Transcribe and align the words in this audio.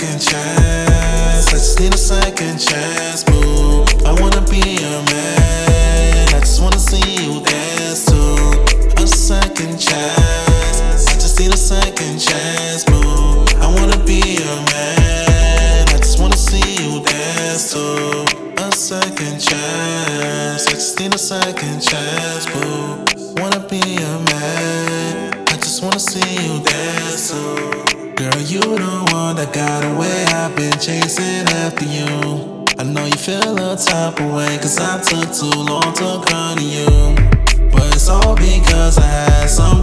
second 0.00 0.20
chance. 0.20 1.48
I 1.48 1.50
just 1.50 1.78
need 1.78 1.92
a 1.92 1.98
second 1.98 2.58
chance, 2.58 3.22
boo. 3.22 3.84
I 4.06 4.18
wanna 4.18 4.40
be 4.48 4.80
your 4.80 5.02
man. 5.12 6.28
I 6.28 6.40
just 6.40 6.62
wanna 6.62 6.78
see 6.78 7.04
you 7.22 7.44
dance 7.44 8.06
too. 8.06 9.02
A 9.02 9.06
second 9.06 9.78
chance. 9.78 11.06
I 11.08 11.14
just 11.14 11.38
need 11.38 11.52
a 11.52 11.56
second 11.56 12.18
chance, 12.18 12.84
boo. 12.84 13.44
I 13.60 13.66
wanna 13.76 14.02
be 14.06 14.20
your 14.40 14.60
man. 14.72 15.88
I 15.88 15.98
just 15.98 16.18
wanna 16.18 16.36
see 16.36 16.64
you 16.82 17.04
dance 17.04 17.72
too. 17.72 18.24
A 18.56 18.72
second 18.72 19.38
chance. 19.38 20.66
I 20.66 20.70
just 20.70 20.98
need 20.98 21.14
a 21.14 21.18
second 21.18 21.80
chance, 21.80 22.46
boo. 22.46 23.19
You 28.50 28.60
the 28.60 29.08
one 29.12 29.36
that 29.36 29.52
got 29.52 29.84
away. 29.84 30.24
I've 30.34 30.56
been 30.56 30.72
chasing 30.80 31.46
after 31.62 31.84
you. 31.84 32.66
I 32.78 32.82
know 32.82 33.04
you 33.04 33.16
feel 33.16 33.54
a 33.56 33.76
type 33.76 34.18
of 34.18 34.34
way, 34.34 34.58
cause 34.58 34.78
I 34.78 34.98
took 34.98 35.30
too 35.30 35.54
long 35.54 35.94
to 35.94 36.18
come 36.26 36.58
to 36.58 36.64
you. 36.64 36.90
But 37.70 37.94
it's 37.94 38.08
all 38.08 38.34
because 38.34 38.98
I 38.98 39.06
had 39.06 39.46
some 39.46 39.79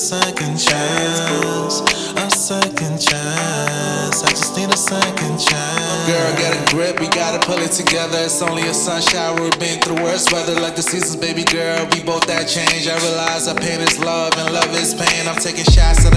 second 0.00 0.56
chance. 0.56 1.84
A 2.16 2.30
second 2.30 2.96
chance. 2.96 4.24
I 4.24 4.30
just 4.30 4.56
need 4.56 4.72
a 4.72 4.76
second 4.76 5.36
chance. 5.36 6.08
Girl, 6.08 6.32
get 6.40 6.56
a 6.56 6.74
grip, 6.74 7.00
we 7.00 7.08
gotta 7.08 7.38
pull 7.44 7.58
it 7.60 7.72
together. 7.72 8.16
It's 8.24 8.40
only 8.40 8.62
a 8.62 8.74
sunshine, 8.74 9.36
we've 9.40 9.58
been 9.60 9.80
through 9.82 10.02
worse 10.02 10.32
weather. 10.32 10.58
Like 10.58 10.74
the 10.74 10.82
seasons, 10.82 11.16
baby 11.16 11.44
girl, 11.44 11.84
we 11.92 12.02
both 12.02 12.26
that 12.26 12.48
change. 12.48 12.88
I 12.88 12.96
realize 12.96 13.44
that 13.44 13.60
pain 13.60 13.80
is 13.80 13.98
love 14.00 14.32
and 14.38 14.54
love 14.54 14.72
is 14.72 14.94
pain. 14.94 15.28
I'm 15.28 15.36
taking 15.36 15.64
shots 15.68 16.04
of 16.08 16.16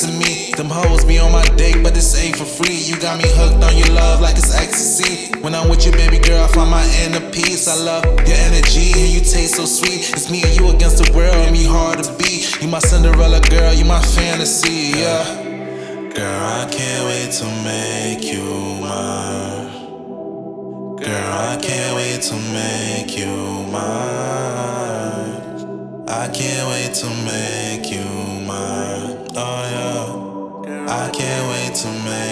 to 0.00 0.12
me. 0.12 0.52
Them 0.52 0.68
hoes 0.68 1.04
be 1.04 1.18
on 1.18 1.32
my 1.32 1.44
dick, 1.56 1.82
but 1.82 1.94
this 1.94 2.14
ain't 2.20 2.36
for 2.36 2.44
free. 2.44 2.76
You 2.76 2.98
got 3.00 3.16
me 3.16 3.24
hooked 3.26 3.64
on 3.64 3.76
your 3.76 3.88
love 3.94 4.20
like 4.20 4.36
it's 4.36 4.54
ecstasy. 4.54 5.32
When 5.40 5.54
I'm 5.54 5.68
with 5.70 5.86
you, 5.86 5.92
baby 5.92 6.18
girl, 6.18 6.44
I 6.44 6.48
find 6.48 6.70
my 6.70 6.84
inner 7.02 7.30
peace. 7.30 7.66
I 7.66 7.76
love 7.76 8.04
your 8.04 8.36
energy 8.48 8.92
and 8.92 9.10
you 9.12 9.20
taste 9.20 9.56
so 9.56 9.64
sweet. 9.64 10.10
It's 10.12 10.30
me 10.30 10.42
and 10.42 10.54
you 10.58 10.68
against 10.70 10.98
the 11.02 11.10
world, 11.16 11.34
and 11.34 11.52
me 11.52 11.64
hard 11.64 12.02
to 12.02 12.12
beat. 12.18 12.60
You 12.60 12.68
my 12.68 12.78
Cinderella 12.80 13.40
girl, 13.40 13.72
you 13.72 13.84
my 13.84 14.02
fantasy, 14.02 14.98
yeah. 14.98 15.24
Girl, 16.12 16.42
I 16.44 16.68
can't 16.70 17.04
wait 17.08 17.32
to 17.40 17.46
make 17.64 18.24
you 18.32 18.44
mine. 18.84 19.66
Girl, 20.96 21.32
I 21.32 21.58
can't 21.62 21.96
wait 21.96 22.22
to 22.28 22.34
make 22.52 23.16
you 23.16 23.66
mine. 23.72 24.76
I 26.08 26.28
can't 26.28 26.68
wait 26.68 26.94
to 27.00 27.08
make 27.24 27.90
you 27.90 28.04
mine. 28.46 29.15
Oh 29.38 30.64
yeah. 30.66 30.86
I 30.88 31.10
can't 31.10 31.48
wait 31.50 31.74
to 31.74 31.88
make 32.08 32.25